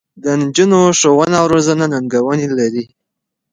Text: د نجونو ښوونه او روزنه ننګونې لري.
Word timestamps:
د 0.23 0.25
نجونو 0.41 0.79
ښوونه 0.99 1.35
او 1.41 1.45
روزنه 1.53 1.85
ننګونې 1.93 2.47
لري. 2.59 2.85